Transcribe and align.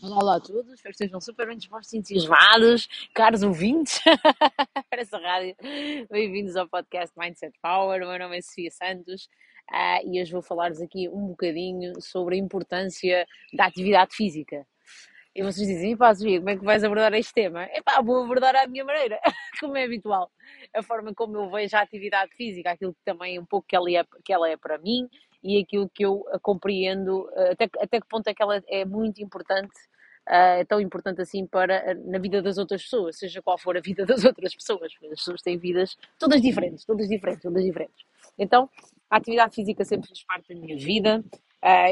Olá, 0.00 0.16
olá 0.18 0.36
a 0.36 0.40
todos, 0.40 0.72
espero 0.74 0.94
que 0.94 1.04
estejam 1.04 1.20
super 1.20 1.48
bem 1.48 1.56
dispostos 1.56 1.92
e 1.92 1.98
entusiasmados, 1.98 2.88
caros 3.12 3.42
ouvintes 3.42 4.00
para 4.88 5.02
essa 5.02 5.18
rádio. 5.18 5.56
Bem-vindos 6.08 6.54
ao 6.54 6.68
podcast 6.68 7.12
Mindset 7.18 7.58
Power. 7.60 8.02
O 8.04 8.08
meu 8.08 8.16
nome 8.16 8.38
é 8.38 8.40
Sofia 8.40 8.70
Santos 8.70 9.28
ah, 9.68 10.00
e 10.04 10.22
hoje 10.22 10.30
vou 10.30 10.40
falar-vos 10.40 10.80
aqui 10.80 11.08
um 11.08 11.26
bocadinho 11.28 12.00
sobre 12.00 12.36
a 12.36 12.38
importância 12.38 13.26
da 13.52 13.66
atividade 13.66 14.14
física. 14.14 14.64
E 15.34 15.42
vocês 15.42 15.66
dizem, 15.66 15.96
pá, 15.96 16.14
Sofia, 16.14 16.38
como 16.38 16.50
é 16.50 16.56
que 16.56 16.64
vais 16.64 16.84
abordar 16.84 17.12
este 17.14 17.34
tema? 17.34 17.64
É 17.64 17.82
pá, 17.82 18.00
vou 18.00 18.22
abordar 18.22 18.54
à 18.54 18.68
minha 18.68 18.84
maneira, 18.84 19.18
como 19.58 19.76
é 19.76 19.84
habitual. 19.84 20.30
A 20.76 20.82
forma 20.82 21.12
como 21.12 21.36
eu 21.36 21.50
vejo 21.50 21.76
a 21.76 21.80
atividade 21.80 22.32
física, 22.36 22.70
aquilo 22.70 22.94
que 22.94 23.02
também 23.04 23.36
um 23.36 23.44
pouco 23.44 23.66
que 23.66 23.74
ela 23.74 23.90
é, 23.90 24.04
que 24.24 24.32
ela 24.32 24.48
é 24.48 24.56
para 24.56 24.78
mim 24.78 25.08
e 25.42 25.60
aquilo 25.60 25.88
que 25.88 26.04
eu 26.04 26.24
compreendo, 26.42 27.28
até, 27.50 27.68
até 27.80 28.00
que 28.00 28.08
ponto 28.08 28.26
é 28.28 28.34
que 28.34 28.42
ela 28.42 28.62
é 28.68 28.84
muito 28.84 29.22
importante 29.22 29.72
uh, 30.28 30.60
é 30.60 30.64
tão 30.64 30.80
importante 30.80 31.20
assim 31.20 31.46
para 31.46 31.94
na 31.94 32.18
vida 32.18 32.42
das 32.42 32.58
outras 32.58 32.82
pessoas, 32.82 33.18
seja 33.18 33.42
qual 33.42 33.58
for 33.58 33.76
a 33.76 33.80
vida 33.80 34.04
das 34.04 34.24
outras 34.24 34.54
pessoas. 34.54 34.92
As 35.02 35.08
pessoas 35.08 35.42
têm 35.42 35.56
vidas 35.58 35.96
todas 36.18 36.40
diferentes, 36.40 36.84
todas 36.84 37.08
diferentes, 37.08 37.42
todas 37.42 37.64
diferentes. 37.64 38.04
Então, 38.38 38.68
a 39.10 39.16
atividade 39.16 39.54
física 39.54 39.84
sempre 39.84 40.08
fez 40.08 40.22
parte 40.24 40.54
da 40.54 40.60
minha 40.60 40.76
vida. 40.76 41.24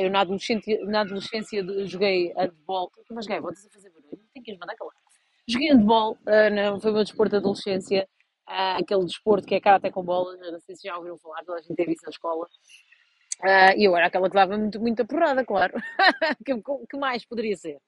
Eu 0.01 0.11
na 0.11 0.21
adolescência, 0.21 0.85
na 0.85 1.01
adolescência 1.01 1.65
joguei 1.87 2.33
handball. 2.37 2.93
Mas 3.11 3.25
joguei, 3.25 3.41
vou 3.41 3.51
a 3.51 3.55
fazer 3.55 3.91
barulho, 3.91 4.21
tenho 4.33 4.45
que 4.45 4.53
ir 4.53 4.59
mandar 4.59 4.77
calar. 4.77 4.95
Joguei 5.49 5.71
handball, 5.71 6.19
não, 6.53 6.81
foi 6.81 6.91
o 6.91 6.95
meu 6.95 7.05
desporto 7.05 7.31
de 7.31 7.37
adolescência. 7.37 8.09
Aquele 8.47 9.05
desporto 9.05 9.47
que 9.47 9.57
é 9.57 9.61
cara 9.61 9.77
até 9.79 9.91
com 9.91 10.05
bolas, 10.05 10.39
não 10.39 10.61
sei 10.61 10.77
se 10.77 10.85
já 10.85 10.97
ouviram 10.97 11.19
falar, 11.19 11.43
toda 11.45 11.59
a 11.59 11.63
gente 11.63 11.75
teve 11.75 11.93
isso 11.93 12.05
na 12.05 12.11
escola. 12.11 12.47
E 13.77 13.85
eu 13.85 13.97
era 13.97 14.07
aquela 14.07 14.29
que 14.29 14.35
dava 14.35 14.57
muito, 14.57 14.81
muita 14.81 15.05
porrada, 15.05 15.45
claro. 15.45 15.75
que, 16.45 16.55
que 16.91 16.97
mais 16.97 17.25
poderia 17.25 17.57
ser? 17.57 17.79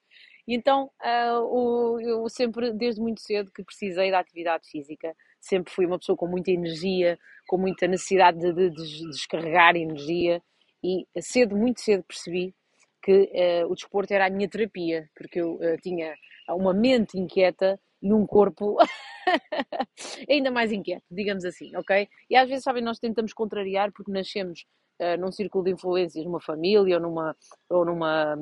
E 0.48 0.54
então, 0.54 0.90
uh, 1.04 2.00
eu 2.00 2.26
sempre, 2.30 2.72
desde 2.72 3.02
muito 3.02 3.20
cedo, 3.20 3.52
que 3.52 3.62
precisei 3.62 4.10
da 4.10 4.18
atividade 4.18 4.66
física. 4.66 5.14
Sempre 5.38 5.70
fui 5.70 5.84
uma 5.84 5.98
pessoa 5.98 6.16
com 6.16 6.26
muita 6.26 6.50
energia, 6.50 7.18
com 7.46 7.58
muita 7.58 7.86
necessidade 7.86 8.38
de, 8.38 8.54
de, 8.54 8.70
de 8.70 9.10
descarregar 9.10 9.76
energia. 9.76 10.42
E 10.82 11.06
cedo, 11.20 11.54
muito 11.54 11.82
cedo, 11.82 12.02
percebi 12.02 12.54
que 13.02 13.12
uh, 13.12 13.70
o 13.70 13.74
desporto 13.74 14.14
era 14.14 14.26
a 14.26 14.30
minha 14.30 14.48
terapia, 14.48 15.10
porque 15.14 15.38
eu 15.38 15.56
uh, 15.56 15.76
tinha 15.82 16.14
uma 16.48 16.72
mente 16.72 17.18
inquieta 17.18 17.78
e 18.00 18.10
um 18.10 18.26
corpo 18.26 18.78
ainda 20.30 20.50
mais 20.50 20.72
inquieto, 20.72 21.04
digamos 21.10 21.44
assim, 21.44 21.76
ok? 21.76 22.08
E 22.30 22.36
às 22.36 22.48
vezes, 22.48 22.64
sabem, 22.64 22.82
nós 22.82 22.98
tentamos 22.98 23.34
contrariar 23.34 23.92
porque 23.92 24.10
nascemos 24.10 24.64
uh, 25.00 25.20
num 25.20 25.32
círculo 25.32 25.64
de 25.64 25.72
influências, 25.72 26.24
numa 26.24 26.40
família 26.40 26.96
ou 26.96 27.02
numa, 27.02 27.36
ou 27.68 27.84
numa 27.84 28.36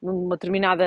numa 0.00 0.36
determinada 0.36 0.84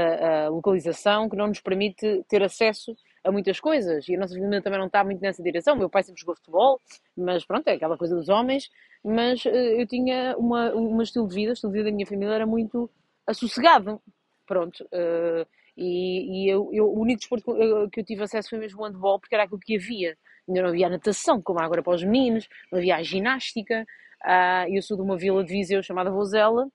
uh, 0.48 0.54
localização 0.54 1.28
que 1.30 1.36
não 1.36 1.48
nos 1.48 1.60
permite 1.60 2.24
ter 2.28 2.44
acesso 2.44 2.96
a 3.24 3.32
muitas 3.32 3.60
coisas 3.60 4.08
e 4.08 4.16
a 4.16 4.20
nossa 4.20 4.34
família 4.34 4.62
também 4.62 4.80
não 4.80 4.88
está 4.88 5.04
muito 5.04 5.20
nessa 5.20 5.42
direção. 5.44 5.76
O 5.76 5.78
meu 5.78 5.90
pai 5.90 6.04
sempre 6.04 6.22
jogou 6.22 6.36
futebol, 6.36 6.80
mas 7.18 7.44
pronto, 7.46 7.68
é 7.68 7.74
aquela 7.74 7.98
coisa 7.98 8.16
dos 8.16 8.30
homens. 8.30 8.70
Mas 9.04 9.44
uh, 9.46 9.50
eu 9.50 9.88
tinha 9.88 10.36
uma, 10.38 10.74
uma 10.74 11.04
estilo 11.04 11.28
de 11.28 11.36
vida, 11.36 11.52
o 11.52 11.54
estilo 11.54 11.72
de 11.72 11.80
vida 11.80 11.90
da 11.90 11.96
minha 11.96 12.08
família 12.08 12.36
era 12.36 12.46
muito 12.46 12.90
assossegado. 13.26 14.02
Pronto. 14.46 14.84
Uh, 14.86 15.46
e, 15.76 16.44
e 16.46 16.50
eu, 16.50 16.70
eu, 16.74 16.86
o 16.86 17.00
único 17.00 17.20
desporto 17.20 17.46
que 17.46 17.52
eu, 17.52 17.90
que 17.90 18.00
eu 18.02 18.06
tive 18.06 18.24
acesso 18.24 18.50
foi 18.50 18.60
mesmo 18.60 18.82
o 18.82 18.86
handball, 18.86 19.20
porque 19.20 19.36
era 19.36 19.46
aquilo 19.46 19.60
que 19.60 19.78
havia. 19.78 20.18
Ainda 20.48 20.62
não 20.62 20.70
havia 20.70 20.90
natação, 20.90 21.42
como 21.42 21.60
há 21.60 21.64
agora 21.64 21.84
para 21.84 21.94
os 21.94 22.04
meninos, 22.04 22.48
não 22.72 22.80
havia 22.80 22.96
a 22.96 23.04
ginástica. 23.04 23.86
Uh, 24.26 24.68
eu 24.70 24.82
sou 24.82 24.98
de 24.98 25.04
uma 25.04 25.18
vila 25.18 25.44
de 25.44 25.52
Viseu 25.52 25.82
chamada 25.82 26.10
Rosela, 26.10 26.68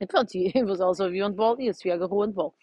e 0.00 0.06
pronto, 0.06 0.34
e 0.34 0.52
elas 0.54 0.96
só 0.96 1.08
viam 1.08 1.28
handball 1.28 1.60
e 1.60 1.68
a 1.68 1.74
Sofia 1.74 1.94
agarrou 1.94 2.22
handball. 2.24 2.54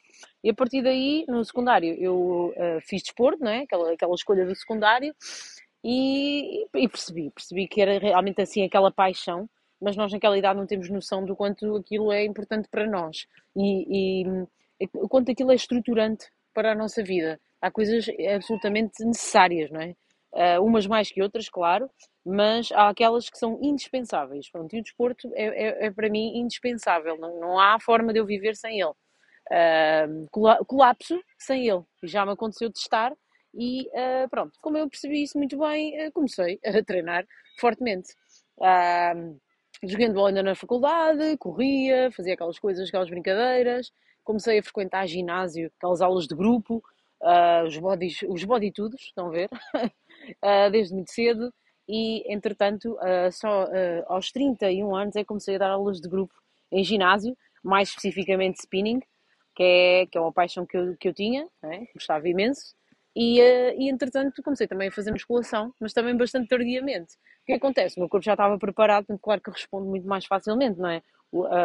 E 0.44 0.50
a 0.50 0.54
partir 0.54 0.84
daí, 0.84 1.26
no 1.28 1.44
secundário, 1.44 1.94
eu 2.00 2.54
uh, 2.56 2.82
fiz 2.82 3.02
desporto, 3.02 3.44
não 3.44 3.52
é? 3.52 3.62
aquela, 3.64 3.92
aquela 3.94 4.16
escolha 4.16 4.46
do 4.46 4.56
secundário, 4.56 5.16
e, 5.84 6.68
e, 6.76 6.88
percebi, 6.88 7.32
percebi 7.32 7.68
que 7.68 7.82
era 7.82 7.98
realmente 7.98 8.42
assim 8.42 8.64
aquela 8.64 8.92
paixão, 8.92 9.50
mas 9.82 9.96
nós 9.96 10.12
naquela 10.12 10.38
idade 10.38 10.60
não 10.60 10.68
temos 10.68 10.90
noção 10.90 11.26
do 11.26 11.36
quanto 11.36 11.76
aquilo 11.76 12.12
é 12.12 12.24
importante 12.24 12.68
para 12.70 12.86
nós 12.88 13.26
e, 13.56 14.22
e 14.22 14.48
o 14.94 15.10
quanto 15.10 15.32
aquilo 15.32 15.52
é 15.52 15.56
estruturante 15.56 16.28
para 16.54 16.74
a 16.74 16.76
nossa 16.76 17.04
vida. 17.04 17.40
Há 17.60 17.72
coisas 17.72 18.06
absolutamente 18.34 19.04
necessárias, 19.04 19.72
não 19.72 19.82
é? 19.82 19.96
Uh, 20.34 20.64
umas 20.64 20.88
mais 20.88 21.12
que 21.12 21.22
outras, 21.22 21.50
claro, 21.50 21.90
mas 22.26 22.72
há 22.72 22.90
aquelas 22.90 23.30
que 23.30 23.38
são 23.38 23.60
indispensáveis. 23.62 24.50
Pronto, 24.50 24.74
e 24.76 24.80
o 24.80 24.84
desporto 24.84 25.30
é, 25.34 25.46
é, 25.46 25.86
é 25.88 25.92
para 25.92 26.10
mim 26.10 26.38
indispensável, 26.38 27.18
não, 27.18 27.40
não, 27.40 27.60
há 27.60 27.80
forma 27.80 28.14
de 28.14 28.20
eu 28.20 28.26
viver 28.26 28.56
sem 28.56 28.80
ele. 28.80 28.94
Uh, 29.52 30.66
colapso 30.66 31.22
sem 31.38 31.68
ele, 31.68 31.84
já 32.04 32.26
me 32.26 32.32
aconteceu 32.32 32.72
testar 32.72 33.14
e 33.54 33.88
uh, 33.90 34.30
pronto, 34.30 34.58
como 34.62 34.78
eu 34.78 34.90
percebi 34.90 35.24
isso 35.24 35.38
muito 35.38 35.58
bem, 35.58 36.08
uh, 36.08 36.12
comecei 36.12 36.60
a 36.66 36.84
treinar 36.84 37.26
fortemente. 37.60 38.14
Uh, 38.58 39.40
joguei 39.84 40.10
bola 40.10 40.30
ainda 40.30 40.44
na 40.44 40.56
faculdade, 40.56 41.38
corria, 41.38 42.12
fazia 42.12 42.34
aquelas 42.34 42.60
coisas, 42.60 42.88
aquelas 42.88 43.10
brincadeiras, 43.10 43.92
comecei 44.24 44.60
a 44.60 44.64
frequentar 44.64 45.06
ginásio, 45.08 45.72
aquelas 45.78 46.02
aulas 46.02 46.28
de 46.28 46.36
grupo, 46.36 46.84
os, 47.68 47.78
bodies, 47.78 48.22
os 48.28 48.44
bodytudos, 48.44 49.02
estão 49.02 49.28
a 49.28 49.32
ver? 49.32 49.50
desde 50.72 50.94
muito 50.94 51.12
cedo 51.12 51.52
e, 51.88 52.24
entretanto, 52.32 52.94
uh, 52.94 53.30
só 53.34 53.66
uh, 53.66 54.04
aos 54.08 54.32
31 54.32 54.96
anos 54.96 55.16
é 55.18 55.20
que 55.20 55.26
comecei 55.26 55.56
a 55.56 55.60
dar 55.60 55.72
aulas 55.72 56.00
de 56.00 56.08
grupo 56.08 56.34
em 56.72 56.86
ginásio, 56.86 57.36
mais 57.62 57.90
especificamente 57.90 58.60
spinning, 58.62 59.02
que 59.54 59.62
é, 59.64 60.06
que 60.06 60.18
é 60.18 60.22
uma 60.22 60.32
paixão 60.32 60.66
que 60.66 60.78
eu, 60.78 60.96
que 60.98 61.10
eu 61.10 61.14
tinha, 61.14 61.46
é? 61.66 61.86
gostava 61.94 62.30
imenso, 62.30 62.74
e, 63.14 63.42
uh, 63.42 63.76
e 63.78 63.90
entretanto 63.90 64.42
comecei 64.42 64.68
também 64.68 64.88
a 64.88 64.92
fazer 64.92 65.12
musculação, 65.12 65.74
mas 65.82 65.92
também 65.92 66.16
bastante 66.16 66.48
tardiamente. 66.48 67.16
O 67.42 67.46
que 67.48 67.54
acontece? 67.54 67.98
O 67.98 68.00
meu 68.00 68.08
corpo 68.08 68.24
já 68.24 68.34
estava 68.34 68.58
preparado, 68.58 69.08
portanto, 69.08 69.22
claro 69.22 69.42
que 69.42 69.52
responde 69.52 69.90
muito 69.90 70.08
mais 70.08 70.26
facilmente, 70.26 70.80
não 70.80 70.90
é? 70.90 71.02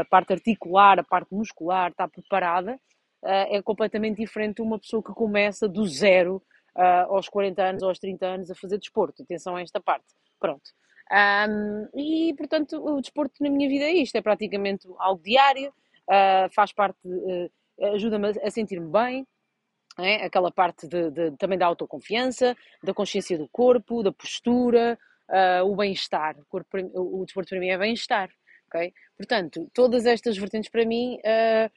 A 0.00 0.04
parte 0.06 0.32
articular, 0.32 0.98
a 0.98 1.04
parte 1.04 1.32
muscular 1.32 1.90
está 1.90 2.08
preparada, 2.08 2.80
é 3.22 3.60
completamente 3.62 4.16
diferente 4.18 4.56
de 4.56 4.62
uma 4.62 4.78
pessoa 4.78 5.02
que 5.02 5.12
começa 5.12 5.68
do 5.68 5.84
zero 5.86 6.40
uh, 6.76 7.12
aos 7.14 7.28
40 7.28 7.62
anos 7.62 7.82
ou 7.82 7.88
aos 7.88 7.98
30 7.98 8.26
anos 8.26 8.50
a 8.50 8.54
fazer 8.54 8.78
desporto. 8.78 9.22
Atenção 9.22 9.56
a 9.56 9.62
esta 9.62 9.80
parte. 9.80 10.06
Pronto. 10.38 10.70
Um, 11.10 11.88
e, 11.94 12.34
portanto, 12.36 12.76
o 12.84 13.00
desporto 13.00 13.34
na 13.40 13.48
minha 13.48 13.68
vida 13.68 13.84
é 13.84 13.92
isto, 13.92 14.16
é 14.16 14.22
praticamente 14.22 14.88
algo 14.98 15.22
diário, 15.22 15.72
uh, 16.08 16.52
faz 16.52 16.72
parte, 16.72 16.98
uh, 17.04 17.50
ajuda-me 17.94 18.30
a 18.42 18.50
sentir-me 18.50 18.90
bem, 18.90 19.26
é? 19.98 20.24
aquela 20.24 20.50
parte 20.50 20.86
de, 20.88 21.10
de, 21.10 21.30
também 21.36 21.56
da 21.56 21.66
autoconfiança, 21.66 22.56
da 22.82 22.92
consciência 22.92 23.38
do 23.38 23.48
corpo, 23.48 24.02
da 24.02 24.12
postura, 24.12 24.98
uh, 25.28 25.64
o 25.64 25.76
bem-estar. 25.76 26.36
O, 26.50 27.20
o, 27.20 27.24
desporto 27.24 27.50
para 27.50 27.60
mim 27.60 27.68
é 27.68 27.78
bem-estar, 27.78 28.28
ok? 28.66 28.92
Portanto, 29.16 29.70
todas 29.72 30.06
estas 30.06 30.36
vertentes 30.36 30.70
para 30.70 30.84
mim 30.84 31.18
é 31.24 31.70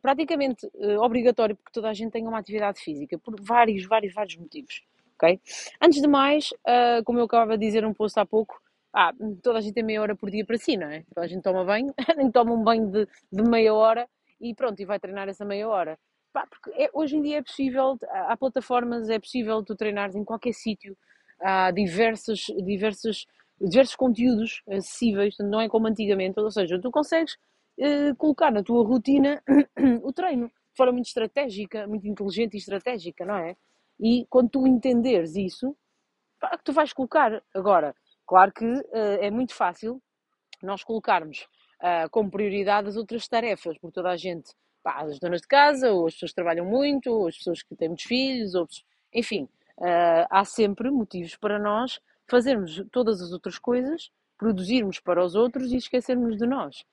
praticamente 0.00 0.66
uh, 0.74 1.00
obrigatório 1.00 1.56
porque 1.56 1.72
toda 1.72 1.88
a 1.88 1.94
gente 1.94 2.12
tenha 2.12 2.28
uma 2.28 2.38
atividade 2.38 2.80
física, 2.80 3.18
por 3.18 3.40
vários, 3.40 3.84
vários, 3.86 4.12
vários 4.12 4.36
motivos. 4.36 4.82
ok? 5.16 5.40
Antes 5.80 6.00
de 6.00 6.08
mais, 6.08 6.50
uh, 6.52 7.02
como 7.04 7.18
eu 7.18 7.24
acabava 7.24 7.56
de 7.56 7.64
dizer 7.64 7.84
um 7.84 7.94
post 7.94 8.18
há 8.18 8.26
pouco, 8.26 8.60
ah, 8.92 9.12
toda 9.42 9.58
a 9.58 9.60
gente 9.60 9.74
tem 9.74 9.84
meia 9.84 10.02
hora 10.02 10.14
por 10.14 10.30
dia 10.30 10.44
para 10.44 10.58
si, 10.58 10.76
não 10.76 10.88
é? 10.88 11.02
Toda 11.14 11.24
a 11.24 11.28
gente 11.28 11.42
toma 11.42 11.64
banho, 11.64 11.94
toma 12.32 12.52
um 12.52 12.62
banho 12.62 12.90
de, 12.90 13.08
de 13.32 13.42
meia 13.42 13.72
hora 13.72 14.06
e 14.40 14.54
pronto, 14.54 14.80
e 14.80 14.84
vai 14.84 14.98
treinar 14.98 15.28
essa 15.28 15.44
meia 15.44 15.68
hora. 15.68 15.98
Pá, 16.32 16.46
porque 16.46 16.70
é, 16.82 16.90
hoje 16.92 17.16
em 17.16 17.22
dia 17.22 17.38
é 17.38 17.42
possível, 17.42 17.98
há 18.10 18.36
plataformas, 18.36 19.08
é 19.08 19.18
possível 19.18 19.62
tu 19.62 19.74
treinares 19.74 20.14
em 20.14 20.24
qualquer 20.24 20.52
sítio, 20.52 20.96
há 21.40 21.70
diversos, 21.70 22.46
diversos, 22.64 23.26
diversos 23.60 23.94
conteúdos 23.94 24.62
acessíveis, 24.66 25.36
não 25.38 25.60
é 25.60 25.68
como 25.68 25.86
antigamente, 25.86 26.38
ou 26.40 26.50
seja, 26.50 26.80
tu 26.80 26.90
consegues 26.90 27.36
eh, 27.78 28.14
colocar 28.14 28.50
na 28.50 28.62
tua 28.62 28.86
rotina 28.86 29.42
o 30.02 30.12
treino 30.12 30.48
de 30.48 30.76
forma 30.76 30.92
muito 30.92 31.06
estratégica, 31.06 31.86
muito 31.86 32.06
inteligente 32.06 32.54
e 32.54 32.58
estratégica, 32.58 33.24
não 33.24 33.36
é? 33.36 33.56
E 34.00 34.26
quando 34.28 34.50
tu 34.50 34.66
entenderes 34.66 35.36
isso, 35.36 35.76
pá, 36.40 36.58
tu 36.58 36.72
vais 36.72 36.92
colocar. 36.92 37.42
Agora, 37.54 37.94
claro 38.26 38.52
que 38.52 38.64
uh, 38.64 39.18
é 39.20 39.30
muito 39.30 39.54
fácil 39.54 40.02
nós 40.62 40.82
colocarmos 40.82 41.46
uh, 41.80 42.08
como 42.10 42.30
prioridade 42.30 42.88
as 42.88 42.96
outras 42.96 43.28
tarefas, 43.28 43.76
porque 43.78 43.94
toda 43.94 44.10
a 44.10 44.16
gente, 44.16 44.52
pá, 44.82 45.02
as 45.02 45.18
donas 45.18 45.42
de 45.42 45.48
casa, 45.48 45.92
ou 45.92 46.06
as 46.06 46.14
pessoas 46.14 46.30
que 46.30 46.36
trabalham 46.36 46.64
muito, 46.64 47.10
ou 47.10 47.28
as 47.28 47.36
pessoas 47.36 47.62
que 47.62 47.76
têm 47.76 47.88
muitos 47.88 48.04
filhos, 48.04 48.54
outros, 48.54 48.84
enfim, 49.12 49.44
uh, 49.78 50.26
há 50.30 50.44
sempre 50.44 50.90
motivos 50.90 51.36
para 51.36 51.58
nós 51.58 52.00
fazermos 52.28 52.82
todas 52.90 53.20
as 53.20 53.32
outras 53.32 53.58
coisas, 53.58 54.10
produzirmos 54.38 54.98
para 54.98 55.22
os 55.22 55.34
outros 55.34 55.70
e 55.70 55.76
esquecermos 55.76 56.38
de 56.38 56.46
nós. 56.46 56.84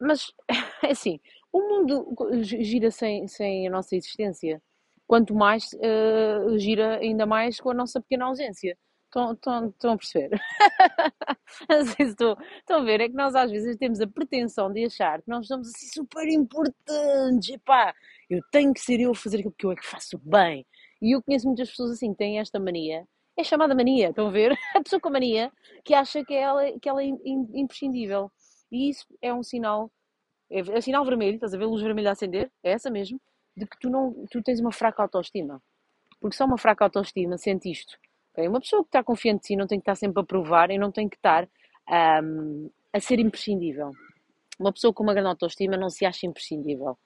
Mas, 0.00 0.32
é 0.84 0.90
assim, 0.92 1.20
o 1.52 1.60
mundo 1.60 2.14
gira 2.42 2.90
sem, 2.90 3.26
sem 3.28 3.66
a 3.66 3.70
nossa 3.70 3.96
existência. 3.96 4.62
Quanto 5.06 5.34
mais, 5.34 5.72
uh, 5.74 6.58
gira 6.58 6.98
ainda 6.98 7.26
mais 7.26 7.60
com 7.60 7.70
a 7.70 7.74
nossa 7.74 8.00
pequena 8.00 8.26
ausência. 8.26 8.76
Estão, 9.06 9.92
a 9.92 9.96
perceber? 9.96 10.38
Estão, 12.00 12.36
a 12.70 12.80
ver, 12.84 13.00
é 13.00 13.08
que 13.08 13.14
nós 13.14 13.34
às 13.34 13.50
vezes 13.50 13.76
temos 13.76 14.00
a 14.00 14.06
pretensão 14.06 14.70
de 14.70 14.84
achar 14.84 15.22
que 15.22 15.28
nós 15.30 15.46
somos 15.46 15.68
assim 15.68 15.86
super 15.88 16.28
importantes, 16.28 17.48
epá, 17.54 17.94
eu 18.28 18.40
tenho 18.50 18.74
que 18.74 18.80
ser 18.80 19.00
eu 19.00 19.12
a 19.12 19.14
fazer 19.14 19.38
aquilo 19.38 19.54
que 19.56 19.64
eu 19.64 19.72
é 19.72 19.76
que 19.76 19.86
faço 19.86 20.18
bem. 20.18 20.66
E 21.00 21.14
eu 21.14 21.22
conheço 21.22 21.46
muitas 21.46 21.70
pessoas 21.70 21.92
assim 21.92 22.12
que 22.12 22.18
têm 22.18 22.40
esta 22.40 22.58
mania, 22.60 23.06
é 23.38 23.44
chamada 23.44 23.74
mania, 23.74 24.10
estão 24.10 24.28
a 24.28 24.30
ver? 24.30 24.52
A 24.74 24.82
pessoa 24.82 25.00
com 25.00 25.10
mania 25.10 25.52
que 25.84 25.94
acha 25.94 26.24
que 26.24 26.34
ela, 26.34 26.62
que 26.80 26.88
ela 26.88 27.02
é 27.02 27.06
imprescindível. 27.06 28.30
E 28.70 28.90
isso 28.90 29.06
é 29.22 29.32
um 29.32 29.42
sinal, 29.42 29.90
é, 30.50 30.60
é 30.60 30.80
sinal 30.80 31.04
vermelho, 31.04 31.36
estás 31.36 31.54
a 31.54 31.58
ver, 31.58 31.66
luz 31.66 31.82
vermelha 31.82 32.10
a 32.10 32.12
acender, 32.12 32.50
é 32.62 32.72
essa 32.72 32.90
mesmo, 32.90 33.20
de 33.56 33.66
que 33.66 33.78
tu, 33.78 33.88
não, 33.88 34.26
tu 34.30 34.42
tens 34.42 34.60
uma 34.60 34.72
fraca 34.72 35.02
autoestima. 35.02 35.62
Porque 36.20 36.36
só 36.36 36.44
uma 36.44 36.58
fraca 36.58 36.84
autoestima 36.84 37.38
sente 37.38 37.70
isto. 37.70 37.98
Okay? 38.32 38.48
Uma 38.48 38.60
pessoa 38.60 38.82
que 38.82 38.88
está 38.88 39.02
confiante 39.02 39.42
de 39.42 39.46
si 39.48 39.56
não 39.56 39.66
tem 39.66 39.78
que 39.78 39.82
estar 39.82 39.94
sempre 39.94 40.20
a 40.20 40.24
provar 40.24 40.70
e 40.70 40.78
não 40.78 40.92
tem 40.92 41.08
que 41.08 41.16
estar 41.16 41.48
um, 42.22 42.70
a 42.92 43.00
ser 43.00 43.18
imprescindível. 43.18 43.92
Uma 44.58 44.72
pessoa 44.72 44.92
com 44.92 45.02
uma 45.02 45.14
grande 45.14 45.28
autoestima 45.28 45.76
não 45.76 45.90
se 45.90 46.04
acha 46.04 46.26
imprescindível. 46.26 46.98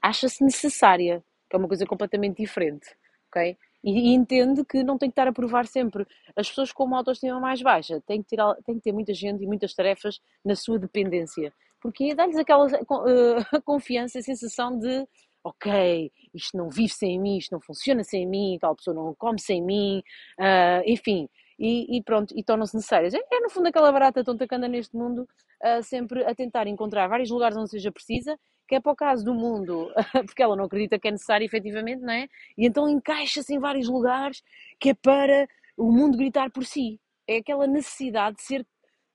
Acha-se 0.00 0.44
necessária, 0.44 1.24
que 1.48 1.56
é 1.56 1.58
uma 1.58 1.68
coisa 1.68 1.86
completamente 1.86 2.38
diferente. 2.38 2.86
Okay? 3.28 3.56
E, 3.84 4.12
e, 4.12 4.14
entende 4.14 4.64
que 4.64 4.82
não 4.82 4.96
tem 4.96 5.10
que 5.10 5.12
estar 5.12 5.28
a 5.28 5.32
provar 5.32 5.66
sempre. 5.66 6.06
As 6.34 6.48
pessoas 6.48 6.72
com 6.72 6.84
uma 6.84 6.96
autoestima 6.96 7.38
mais 7.38 7.60
baixa 7.60 8.00
têm 8.06 8.22
que 8.22 8.30
ter, 8.30 8.42
têm 8.64 8.76
que 8.76 8.80
ter 8.80 8.92
muita 8.92 9.12
gente 9.12 9.44
e 9.44 9.46
muitas 9.46 9.74
tarefas 9.74 10.20
na 10.44 10.56
sua 10.56 10.78
dependência. 10.78 11.52
Porque 11.80 12.14
dá-lhes 12.14 12.36
aquela 12.36 12.66
uh, 12.66 13.62
confiança, 13.62 14.18
a 14.18 14.22
sensação 14.22 14.78
de 14.78 15.06
ok, 15.44 16.10
isto 16.32 16.56
não 16.56 16.70
vive 16.70 16.88
sem 16.88 17.20
mim, 17.20 17.36
isto 17.36 17.52
não 17.52 17.60
funciona 17.60 18.02
sem 18.02 18.26
mim, 18.26 18.56
tal 18.58 18.74
pessoa 18.74 18.94
não 18.94 19.14
come 19.14 19.38
sem 19.38 19.62
mim, 19.62 20.02
uh, 20.40 20.82
enfim, 20.86 21.28
e, 21.58 21.98
e, 21.98 22.02
pronto, 22.02 22.34
e 22.36 22.42
tornam-se 22.42 22.74
necessárias. 22.74 23.12
É, 23.12 23.18
é, 23.18 23.40
no 23.40 23.50
fundo 23.50 23.68
aquela 23.68 23.92
barata 23.92 24.24
tonta 24.24 24.48
que 24.48 24.54
anda 24.54 24.66
neste 24.66 24.96
mundo, 24.96 25.28
uh, 25.62 25.82
sempre 25.82 26.24
a 26.24 26.34
tentar 26.34 26.66
encontrar 26.66 27.06
vários 27.08 27.30
lugares 27.30 27.56
onde 27.56 27.70
seja 27.70 27.92
precisa, 27.92 28.38
que 28.74 28.78
é 28.78 28.80
para 28.80 28.92
o 28.92 28.96
caso 28.96 29.24
do 29.24 29.32
mundo, 29.32 29.92
porque 30.26 30.42
ela 30.42 30.56
não 30.56 30.64
acredita 30.64 30.98
que 30.98 31.06
é 31.06 31.12
necessário 31.12 31.44
efetivamente, 31.44 32.02
não 32.02 32.12
é? 32.12 32.28
E 32.58 32.66
então 32.66 32.88
encaixa-se 32.88 33.54
em 33.54 33.58
vários 33.60 33.88
lugares 33.88 34.42
que 34.80 34.90
é 34.90 34.94
para 34.94 35.48
o 35.76 35.92
mundo 35.92 36.18
gritar 36.18 36.50
por 36.50 36.64
si. 36.64 37.00
É 37.26 37.36
aquela 37.36 37.68
necessidade 37.68 38.36
de 38.36 38.42
ser, 38.42 38.66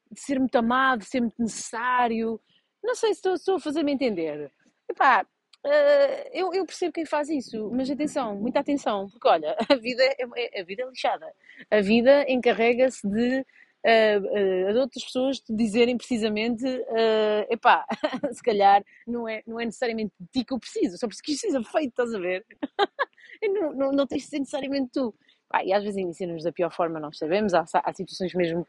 de 0.10 0.20
ser 0.22 0.40
muito 0.40 0.56
amado, 0.56 1.00
de 1.00 1.08
ser 1.08 1.20
muito 1.20 1.36
necessário. 1.38 2.40
Não 2.82 2.96
sei 2.96 3.10
se 3.10 3.18
estou, 3.18 3.34
estou 3.34 3.56
a 3.58 3.60
fazer-me 3.60 3.92
entender. 3.92 4.50
Epá, 4.90 5.26
Uh, 5.62 6.24
eu, 6.32 6.54
eu, 6.54 6.66
percebo 6.66 6.94
quem 6.94 7.06
faz 7.06 7.28
isso, 7.28 7.70
mas 7.74 7.92
atenção, 7.92 8.34
muita 8.34 8.62
atenção, 8.62 9.10
porque 9.10 9.28
olha, 9.28 9.58
a 9.70 9.76
vida 9.76 10.02
é, 10.02 10.16
é 10.38 10.62
a 10.62 10.64
vida 10.64 10.84
é 10.84 10.86
lixada. 10.86 11.36
A 11.70 11.82
vida 11.82 12.26
encarrega-se 12.32 13.06
de, 13.06 13.46
uh, 13.86 14.70
uh, 14.70 14.74
de 14.74 14.80
outras 14.80 15.04
pessoas 15.04 15.40
te 15.40 15.54
dizerem 15.56 15.98
precisamente: 15.98 16.66
uh, 16.66 17.46
epá, 17.50 17.86
se 18.34 18.42
calhar 18.44 18.84
não 19.08 19.28
é, 19.28 19.42
não 19.48 19.60
é 19.60 19.66
necessariamente 19.66 20.14
de 20.20 20.28
ti 20.28 20.46
que 20.46 20.54
eu 20.54 20.60
preciso, 20.60 20.98
só 20.98 21.08
porque 21.08 21.36
seja 21.36 21.64
feito, 21.64 21.90
estás 21.90 22.14
a 22.14 22.20
ver? 22.20 22.46
não, 23.44 23.74
não, 23.74 23.92
não 23.92 24.08
tens 24.08 24.24
de 24.24 24.30
ser 24.30 24.40
necessariamente 24.40 24.92
tu. 24.94 25.14
Pá, 25.50 25.64
e 25.64 25.74
às 25.74 25.84
vezes 25.84 25.98
ensina-nos 25.98 26.44
da 26.44 26.52
pior 26.52 26.72
forma, 26.72 27.00
nós 27.00 27.18
sabemos, 27.18 27.56
há, 27.56 27.66
há 27.74 27.94
situações 27.94 28.36
mesmo 28.36 28.68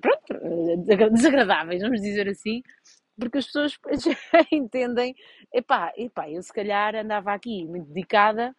pronto, 0.00 1.10
desagradáveis, 1.12 1.82
vamos 1.82 2.00
dizer 2.00 2.28
assim, 2.28 2.62
porque 3.18 3.38
as 3.38 3.46
pessoas 3.46 3.78
entendem, 4.52 5.14
epá, 5.52 5.92
epá, 5.96 6.30
eu 6.30 6.42
se 6.42 6.52
calhar 6.52 6.94
andava 6.94 7.32
aqui 7.32 7.64
muito 7.66 7.88
dedicada, 7.88 8.54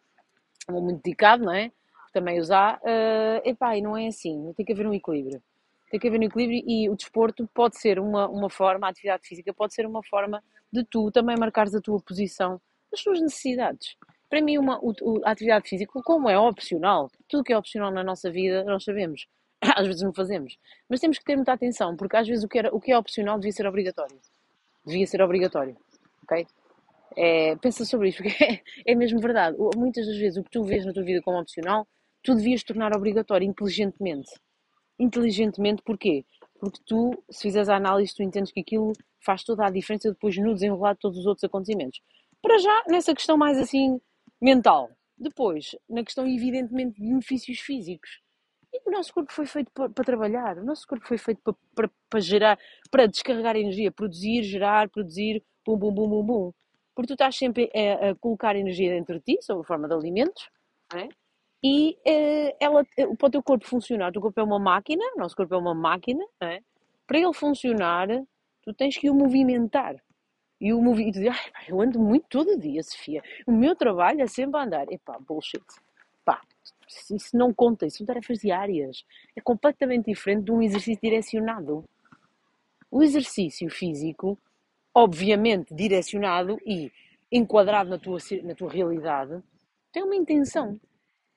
ou 0.68 0.82
muito 0.82 1.02
dedicado, 1.02 1.44
não 1.44 1.52
é? 1.54 1.70
Também 2.12 2.40
usar, 2.40 2.78
uh, 2.78 3.48
epá, 3.48 3.76
e 3.76 3.82
não 3.82 3.96
é 3.96 4.08
assim, 4.08 4.52
tem 4.56 4.66
que 4.66 4.72
haver 4.72 4.86
um 4.86 4.94
equilíbrio. 4.94 5.42
Tem 5.90 5.98
que 5.98 6.08
haver 6.08 6.20
um 6.20 6.24
equilíbrio 6.24 6.62
e 6.66 6.88
o 6.88 6.96
desporto 6.96 7.48
pode 7.54 7.78
ser 7.78 7.98
uma, 7.98 8.28
uma 8.28 8.50
forma, 8.50 8.86
a 8.86 8.90
atividade 8.90 9.26
física 9.26 9.52
pode 9.52 9.74
ser 9.74 9.86
uma 9.86 10.02
forma 10.02 10.42
de 10.72 10.84
tu 10.84 11.10
também 11.10 11.36
marcares 11.38 11.74
a 11.74 11.80
tua 11.80 12.00
posição, 12.00 12.60
as 12.92 13.02
tuas 13.02 13.20
necessidades. 13.20 13.96
Para 14.28 14.42
mim, 14.42 14.58
uma, 14.58 14.80
a 15.24 15.30
atividade 15.30 15.68
física, 15.68 16.00
como 16.02 16.28
é 16.28 16.38
opcional, 16.38 17.10
tudo 17.28 17.42
que 17.42 17.52
é 17.52 17.58
opcional 17.58 17.90
na 17.90 18.04
nossa 18.04 18.30
vida, 18.30 18.62
nós 18.64 18.84
sabemos, 18.84 19.26
às 19.62 19.86
vezes 19.86 20.02
não 20.02 20.12
fazemos, 20.12 20.58
mas 20.88 21.00
temos 21.00 21.18
que 21.18 21.24
ter 21.24 21.36
muita 21.36 21.52
atenção, 21.52 21.96
porque 21.96 22.16
às 22.16 22.28
vezes 22.28 22.44
o 22.44 22.48
que, 22.48 22.58
era, 22.58 22.74
o 22.74 22.80
que 22.80 22.92
é 22.92 22.98
opcional 22.98 23.38
devia 23.38 23.52
ser 23.52 23.66
obrigatório 23.66 24.18
devia 24.88 25.06
ser 25.06 25.22
obrigatório, 25.22 25.76
ok? 26.24 26.46
É, 27.16 27.56
pensa 27.56 27.84
sobre 27.84 28.08
isto, 28.08 28.22
porque 28.22 28.44
é, 28.44 28.60
é, 28.86 28.94
mesmo 28.94 29.20
verdade. 29.20 29.56
Muitas 29.76 30.06
das 30.06 30.16
vezes 30.16 30.38
o 30.38 30.44
que 30.44 30.50
tu 30.50 30.64
vês 30.64 30.84
na 30.84 30.92
tua 30.92 31.04
vida 31.04 31.20
como 31.22 31.38
opcional, 31.38 31.86
tu 32.22 32.34
devias 32.34 32.62
tornar 32.64 32.94
obrigatório 32.96 33.46
inteligentemente. 33.46 34.30
Inteligentemente 34.98 35.82
porquê? 35.82 36.24
Porque 36.58 36.80
tu, 36.84 37.10
se 37.30 37.42
fizeres 37.42 37.68
a 37.68 37.76
análise, 37.76 38.14
tu 38.14 38.22
entendes 38.22 38.52
que 38.52 38.60
aquilo 38.60 38.92
faz 39.24 39.44
toda 39.44 39.66
a 39.66 39.70
diferença 39.70 40.10
depois 40.10 40.36
no 40.36 40.54
desenrolar 40.54 40.94
de 40.94 41.00
todos 41.00 41.18
os 41.18 41.26
outros 41.26 41.44
acontecimentos. 41.44 42.00
Para 42.42 42.58
já, 42.58 42.84
nessa 42.88 43.14
questão 43.14 43.36
mais 43.36 43.58
assim 43.58 44.00
mental. 44.40 44.90
Depois, 45.16 45.74
na 45.88 46.04
questão 46.04 46.26
evidentemente 46.26 47.00
de 47.00 47.06
benefícios 47.06 47.58
físicos. 47.60 48.20
E 48.72 48.88
o 48.88 48.92
nosso 48.92 49.12
corpo 49.12 49.32
foi 49.32 49.46
feito 49.46 49.70
para, 49.72 49.88
para 49.88 50.04
trabalhar, 50.04 50.58
o 50.58 50.64
nosso 50.64 50.86
corpo 50.86 51.06
foi 51.06 51.18
feito 51.18 51.40
para, 51.42 51.54
para, 51.74 51.90
para, 52.08 52.20
gerar, 52.20 52.58
para 52.90 53.06
descarregar 53.06 53.56
energia, 53.56 53.90
produzir, 53.90 54.42
gerar, 54.42 54.88
produzir, 54.90 55.42
bum, 55.64 55.76
bum, 55.76 55.92
bum, 55.92 56.08
bum, 56.08 56.24
bum. 56.24 56.52
Porque 56.94 57.08
tu 57.08 57.14
estás 57.14 57.36
sempre 57.36 57.70
a, 57.74 58.10
a 58.10 58.14
colocar 58.16 58.56
energia 58.56 58.90
dentro 58.90 59.14
de 59.14 59.20
ti, 59.20 59.42
sob 59.42 59.60
a 59.60 59.64
forma 59.64 59.88
de 59.88 59.94
alimentos, 59.94 60.48
é? 60.94 61.08
E 61.62 61.98
uh, 62.06 62.56
ela, 62.60 62.84
para 63.18 63.26
o 63.26 63.30
teu 63.30 63.42
corpo 63.42 63.66
funcionar, 63.66 64.10
o 64.10 64.12
teu 64.12 64.22
corpo 64.22 64.40
é 64.40 64.42
uma 64.42 64.58
máquina, 64.58 65.02
o 65.16 65.18
nosso 65.18 65.36
corpo 65.36 65.54
é 65.54 65.58
uma 65.58 65.74
máquina, 65.74 66.24
é? 66.40 66.60
para 67.06 67.18
ele 67.18 67.32
funcionar, 67.32 68.06
tu 68.62 68.72
tens 68.74 68.96
que 68.96 69.10
o 69.10 69.14
movimentar. 69.14 69.96
E 70.60 70.72
o 70.72 70.82
movimento, 70.82 71.18
eu 71.68 71.80
ando 71.80 71.98
muito 72.00 72.26
todo 72.28 72.58
dia, 72.58 72.82
Sofia. 72.82 73.22
O 73.46 73.52
meu 73.52 73.76
trabalho 73.76 74.20
é 74.20 74.26
sempre 74.26 74.60
andar. 74.60 74.90
Epá, 74.90 75.16
bullshit. 75.18 75.64
Pá, 76.24 76.42
isso 76.88 77.36
não 77.36 77.54
conta, 77.54 77.86
isso 77.86 77.98
são 77.98 78.06
tarefas 78.06 78.40
diárias. 78.40 79.04
É 79.36 79.40
completamente 79.40 80.06
diferente 80.06 80.44
de 80.44 80.52
um 80.52 80.60
exercício 80.60 81.00
direcionado. 81.00 81.84
O 82.90 83.02
exercício 83.02 83.70
físico, 83.70 84.36
obviamente 84.92 85.72
direcionado 85.72 86.58
e 86.66 86.90
enquadrado 87.30 87.90
na 87.90 87.98
tua, 87.98 88.18
na 88.42 88.54
tua 88.54 88.70
realidade, 88.70 89.40
tem 89.92 90.02
uma 90.02 90.16
intenção. 90.16 90.78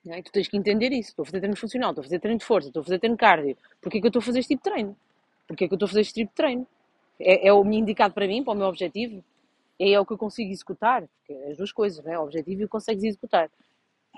É? 0.06 0.20
Tu 0.22 0.32
tens 0.32 0.48
que 0.48 0.56
entender 0.56 0.92
isso. 0.92 1.10
Estou 1.10 1.22
a 1.22 1.26
fazer 1.26 1.40
treino 1.40 1.56
funcional, 1.56 1.90
estou 1.90 2.02
a 2.02 2.04
fazer 2.04 2.18
treino 2.18 2.38
de 2.38 2.44
força, 2.44 2.68
estou 2.68 2.80
a 2.80 2.84
fazer 2.84 2.98
treino 2.98 3.16
cardio. 3.16 3.56
Porquê 3.80 4.00
que 4.00 4.06
eu 4.06 4.08
estou 4.08 4.20
a 4.20 4.24
fazer 4.24 4.40
este 4.40 4.54
tipo 4.54 4.64
de 4.64 4.70
treino? 4.70 4.96
Porquê 5.46 5.68
que 5.68 5.74
eu 5.74 5.76
estou 5.76 5.86
a 5.86 5.88
fazer 5.88 6.00
este 6.00 6.14
tipo 6.14 6.30
de 6.30 6.34
treino? 6.34 6.66
É, 7.20 7.48
é 7.48 7.52
o 7.52 7.62
me 7.62 7.76
indicado 7.78 8.12
para 8.12 8.26
mim, 8.26 8.42
para 8.42 8.52
o 8.52 8.56
meu 8.56 8.66
objetivo? 8.66 9.22
É, 9.78 9.92
é 9.92 10.00
o 10.00 10.06
que 10.06 10.12
eu 10.12 10.18
consigo 10.18 10.50
executar? 10.50 11.04
É 11.28 11.50
as 11.50 11.56
duas 11.56 11.72
coisas, 11.72 12.04
é? 12.06 12.18
o 12.18 12.22
objetivo 12.22 12.62
e 12.62 12.64
o 12.64 12.68
consegues 12.68 13.04
executar. 13.04 13.48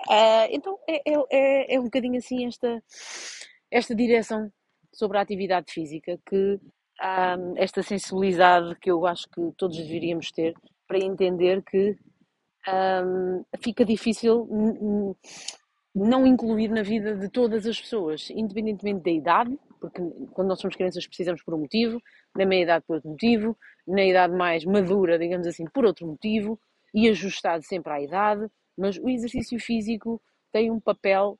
Uh, 0.09 0.47
então 0.51 0.77
é, 0.87 1.01
é, 1.09 1.13
é, 1.31 1.75
é, 1.75 1.79
um 1.79 1.85
bocadinho 1.85 2.17
assim 2.17 2.45
esta, 2.45 2.83
esta 3.71 3.95
direção 3.95 4.51
sobre 4.91 5.17
a 5.17 5.21
atividade 5.21 5.71
física, 5.71 6.19
que 6.25 6.59
um, 7.01 7.53
esta 7.57 7.81
sensibilidade 7.81 8.75
que 8.75 8.91
eu 8.91 9.05
acho 9.05 9.29
que 9.29 9.51
todos 9.57 9.77
deveríamos 9.77 10.31
ter 10.31 10.53
para 10.87 10.97
entender 10.97 11.63
que 11.63 11.97
um, 12.67 13.43
fica 13.61 13.85
difícil 13.85 14.47
não 15.95 16.27
incluir 16.27 16.67
na 16.67 16.83
vida 16.83 17.15
de 17.15 17.29
todas 17.29 17.65
as 17.65 17.79
pessoas, 17.79 18.29
independentemente 18.29 19.01
da 19.03 19.11
idade, 19.11 19.57
porque 19.79 20.01
quando 20.33 20.49
nós 20.49 20.59
somos 20.59 20.75
crianças 20.75 21.07
precisamos 21.07 21.41
por 21.41 21.53
um 21.53 21.59
motivo, 21.59 22.01
na 22.35 22.45
meia 22.45 22.63
idade 22.63 22.85
por 22.85 22.95
outro 22.95 23.11
motivo, 23.11 23.57
na 23.87 24.03
idade 24.03 24.35
mais 24.35 24.65
madura, 24.65 25.17
digamos 25.17 25.47
assim, 25.47 25.65
por 25.65 25.85
outro 25.85 26.05
motivo, 26.05 26.59
e 26.93 27.07
ajustado 27.09 27.63
sempre 27.63 27.93
à 27.93 28.01
idade, 28.01 28.45
mas 28.77 28.97
o 28.97 29.09
exercício 29.09 29.57
físico 29.59 30.21
tem 30.51 30.69
um 30.69 30.79
papel 30.79 31.39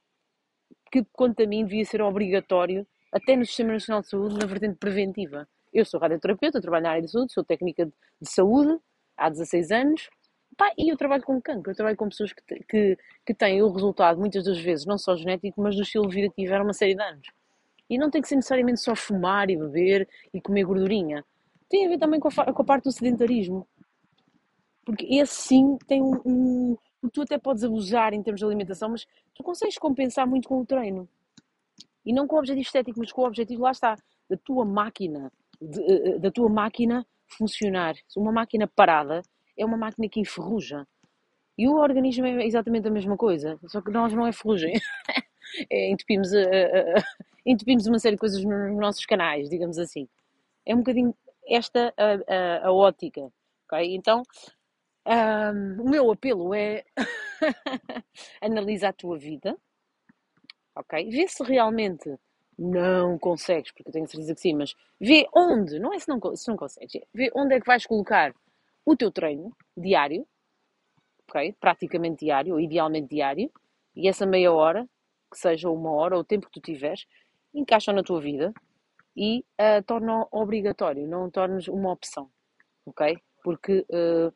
que, 0.91 1.03
quanto 1.11 1.43
a 1.43 1.47
mim, 1.47 1.65
devia 1.65 1.83
ser 1.83 2.01
obrigatório, 2.01 2.87
até 3.11 3.35
no 3.35 3.45
Sistema 3.45 3.73
Nacional 3.73 4.01
de 4.01 4.09
Saúde, 4.09 4.37
na 4.39 4.45
vertente 4.45 4.77
preventiva. 4.77 5.47
Eu 5.73 5.83
sou 5.85 5.99
radioterapeuta, 5.99 6.61
trabalho 6.61 6.83
na 6.83 6.91
área 6.91 7.01
de 7.01 7.11
saúde, 7.11 7.33
sou 7.33 7.43
técnica 7.43 7.85
de 7.85 8.29
saúde 8.29 8.77
há 9.17 9.29
16 9.29 9.71
anos, 9.71 10.09
pá, 10.57 10.71
e 10.77 10.89
eu 10.91 10.97
trabalho 10.97 11.23
com 11.23 11.41
cancro, 11.41 11.71
eu 11.71 11.75
trabalho 11.75 11.97
com 11.97 12.09
pessoas 12.09 12.33
que, 12.33 12.41
que, 12.63 12.97
que 13.25 13.33
têm 13.33 13.61
o 13.61 13.71
resultado, 13.71 14.19
muitas 14.19 14.43
das 14.43 14.59
vezes, 14.59 14.85
não 14.85 14.97
só 14.97 15.15
genético, 15.15 15.61
mas 15.61 15.75
do 15.75 15.81
estilo 15.81 16.07
de 16.07 16.15
vida 16.15 16.29
que 16.29 16.41
tiveram 16.41 16.63
uma 16.63 16.73
série 16.73 16.95
de 16.95 17.01
anos. 17.01 17.27
E 17.89 17.97
não 17.97 18.09
tem 18.09 18.21
que 18.21 18.27
ser 18.27 18.35
necessariamente 18.35 18.79
só 18.79 18.95
fumar 18.95 19.49
e 19.49 19.57
beber 19.57 20.07
e 20.33 20.41
comer 20.41 20.63
gordurinha. 20.63 21.23
Tem 21.69 21.85
a 21.85 21.89
ver 21.89 21.99
também 21.99 22.19
com 22.19 22.27
a, 22.27 22.53
com 22.53 22.61
a 22.61 22.65
parte 22.65 22.85
do 22.85 22.91
sedentarismo. 22.91 23.67
Porque 24.83 25.05
esse 25.05 25.33
sim 25.33 25.77
tem 25.87 26.01
um, 26.01 26.21
um, 26.25 26.77
tu 27.11 27.21
até 27.21 27.37
podes 27.37 27.63
abusar 27.63 28.13
em 28.13 28.21
termos 28.21 28.39
de 28.39 28.45
alimentação, 28.45 28.89
mas 28.89 29.05
tu 29.33 29.43
consegues 29.43 29.77
compensar 29.77 30.27
muito 30.27 30.47
com 30.47 30.59
o 30.61 30.65
treino. 30.65 31.07
E 32.05 32.13
não 32.13 32.27
com 32.27 32.35
o 32.35 32.39
objetivo 32.39 32.65
estético, 32.65 32.99
mas 32.99 33.11
com 33.11 33.21
o 33.21 33.27
objetivo, 33.27 33.63
lá 33.63 33.71
está, 33.71 33.95
da 34.29 34.37
tua 34.37 34.63
máquina, 34.63 35.31
de, 35.59 35.81
eh, 35.81 36.09
eh, 36.09 36.19
da 36.19 36.31
tua 36.31 36.49
máquina 36.49 37.05
funcionar. 37.27 37.95
Uma 38.15 38.31
máquina 38.31 38.67
parada 38.67 39.23
é 39.57 39.65
uma 39.65 39.77
máquina 39.77 40.09
que 40.09 40.19
enferruja. 40.19 40.87
E 41.57 41.67
o 41.67 41.77
organismo 41.77 42.25
é 42.25 42.45
exatamente 42.45 42.87
a 42.87 42.91
mesma 42.91 43.15
coisa, 43.15 43.57
só 43.67 43.81
que 43.81 43.91
nós 43.91 44.13
não 44.13 44.27
é 44.27 44.31
ferrugem. 44.33 44.73
é, 45.69 45.89
entupimos 45.89 46.33
a, 46.33 46.41
a, 46.41 46.99
a, 46.99 47.03
entupimos 47.45 47.87
uma 47.87 47.99
série 47.99 48.15
de 48.15 48.19
coisas 48.19 48.43
nos 48.43 48.77
nossos 48.77 49.05
canais, 49.05 49.49
digamos 49.49 49.77
assim. 49.77 50.07
É 50.65 50.73
um 50.73 50.79
bocadinho 50.79 51.15
esta 51.47 51.93
a, 52.63 52.71
ótica, 52.71 53.31
ok? 53.65 53.95
Então, 53.95 54.23
um, 55.07 55.83
o 55.83 55.89
meu 55.89 56.11
apelo 56.11 56.53
é 56.53 56.83
analisar 58.41 58.89
a 58.89 58.93
tua 58.93 59.17
vida, 59.17 59.55
ok? 60.75 61.09
Vê 61.09 61.27
se 61.27 61.43
realmente 61.43 62.13
não 62.57 63.17
consegues, 63.19 63.71
porque 63.71 63.89
eu 63.89 63.93
tenho 63.93 64.07
certeza 64.07 64.33
que 64.33 64.41
sim, 64.41 64.55
mas 64.55 64.73
vê 64.99 65.27
onde, 65.33 65.77
não 65.79 65.93
é 65.93 65.99
se 65.99 66.07
não, 66.07 66.19
se 66.35 66.47
não 66.47 66.57
consegues, 66.57 66.97
vê 67.13 67.31
onde 67.35 67.55
é 67.55 67.59
que 67.59 67.67
vais 67.67 67.85
colocar 67.85 68.33
o 68.85 68.95
teu 68.95 69.11
treino 69.11 69.51
diário, 69.75 70.25
ok? 71.27 71.53
Praticamente 71.59 72.25
diário, 72.25 72.53
ou 72.53 72.59
idealmente 72.59 73.09
diário, 73.09 73.51
e 73.95 74.07
essa 74.07 74.25
meia 74.25 74.51
hora, 74.53 74.87
que 75.31 75.39
seja 75.39 75.69
uma 75.69 75.91
hora, 75.91 76.15
ou 76.15 76.21
o 76.21 76.25
tempo 76.25 76.47
que 76.47 76.59
tu 76.59 76.61
tiveres, 76.61 77.05
encaixa 77.53 77.91
na 77.91 78.03
tua 78.03 78.21
vida 78.21 78.53
e 79.15 79.39
uh, 79.59 79.83
torna 79.85 80.27
obrigatório, 80.31 81.07
não 81.07 81.31
tornes 81.31 81.67
uma 81.67 81.91
opção, 81.91 82.29
ok? 82.85 83.17
Porque 83.43 83.85
uh, 83.89 84.33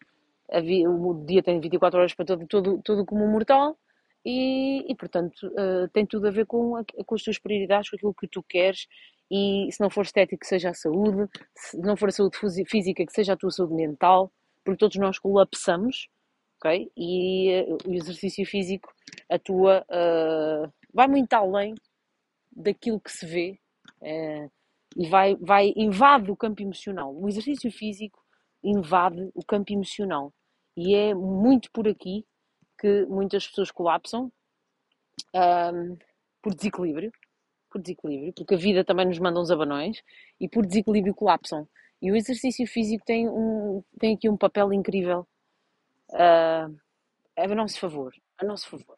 o 0.88 1.26
dia 1.26 1.44
tem 1.44 1.60
24 1.60 2.00
horas 2.00 2.14
para 2.14 2.26
todo, 2.26 2.48
todo, 2.48 2.82
todo 2.82 3.06
como 3.06 3.24
um 3.24 3.32
mortal 3.32 3.78
e, 4.26 4.90
e 4.92 4.96
portanto, 4.96 5.48
uh, 5.48 5.88
tem 5.90 6.06
tudo 6.06 6.28
a 6.28 6.32
ver 6.32 6.46
com, 6.46 6.76
a, 6.78 6.84
com 7.06 7.16
as 7.16 7.22
tuas 7.22 7.38
prioridades, 7.38 7.90
com 7.90 7.98
aquilo 7.98 8.14
que 8.14 8.28
tu 8.28 8.42
queres 8.42 8.88
e 9.30 9.70
se 9.72 9.80
não 9.80 9.90
for 9.90 10.04
estético, 10.04 10.40
que 10.40 10.48
seja 10.48 10.70
a 10.70 10.74
saúde, 10.74 11.30
se 11.56 11.78
não 11.78 11.96
for 11.96 12.10
a 12.10 12.12
saúde 12.12 12.38
física, 12.68 13.06
que 13.06 13.14
seja 13.14 13.34
a 13.34 13.38
tua 13.38 13.52
saúde 13.52 13.76
mental, 13.76 14.32
porque 14.70 14.78
todos 14.78 14.98
nós 14.98 15.18
colapsamos, 15.18 16.08
ok? 16.58 16.92
E 16.96 17.64
uh, 17.64 17.90
o 17.90 17.94
exercício 17.94 18.46
físico 18.46 18.94
atua, 19.30 19.84
uh, 19.90 20.72
vai 20.94 21.08
muito 21.08 21.34
além 21.34 21.74
daquilo 22.52 23.00
que 23.00 23.12
se 23.12 23.26
vê 23.26 23.60
uh, 24.02 24.52
e 24.96 25.08
vai, 25.08 25.36
vai, 25.36 25.74
invade 25.76 26.30
o 26.30 26.36
campo 26.36 26.62
emocional. 26.62 27.16
O 27.16 27.28
exercício 27.28 27.72
físico 27.72 28.24
invade 28.64 29.30
o 29.34 29.44
campo 29.44 29.74
emocional 29.74 30.34
e 30.78 30.94
é 30.94 31.14
muito 31.14 31.72
por 31.72 31.88
aqui 31.88 32.26
que 32.80 33.06
muitas 33.06 33.48
pessoas 33.48 33.72
colapsam 33.72 34.32
um, 35.36 35.98
por 36.42 36.54
desequilíbrio, 36.54 37.12
por 37.70 37.82
desequilíbrio, 37.82 38.34
porque 38.34 38.56
a 38.56 38.58
vida 38.58 38.84
também 38.84 39.06
nos 39.06 39.20
manda 39.20 39.40
uns 39.40 39.52
abanões 39.52 40.02
e 40.40 40.48
por 40.48 40.66
desequilíbrio 40.66 41.14
colapsam. 41.14 41.68
E 42.02 42.12
o 42.12 42.16
exercício 42.16 42.66
físico 42.66 43.04
tem, 43.06 43.28
um, 43.28 43.84
tem 44.00 44.16
aqui 44.16 44.30
um 44.30 44.38
papel 44.38 44.72
incrível 44.72 45.28
uh, 46.12 46.76
a 47.36 47.56
nosso 47.56 47.80
favor, 47.80 48.14
a 48.38 48.46
nosso 48.46 48.70
favor. 48.70 48.98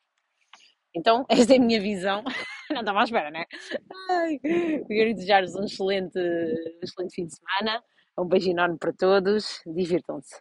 Então, 0.93 1.25
esta 1.29 1.53
é 1.53 1.57
a 1.57 1.61
minha 1.61 1.81
visão. 1.81 2.23
Não 2.69 2.81
estava 2.81 3.01
à 3.01 3.03
espera, 3.03 3.31
né? 3.31 3.45
Ai, 4.09 4.39
quero 4.39 5.13
desejar-vos 5.13 5.55
um 5.55 5.63
excelente, 5.63 6.17
um 6.17 6.79
excelente 6.81 7.15
fim 7.15 7.25
de 7.25 7.35
semana. 7.35 7.83
Um 8.17 8.25
beijo 8.25 8.49
enorme 8.49 8.77
para 8.77 8.93
todos. 8.93 9.61
Divirtam-se. 9.65 10.35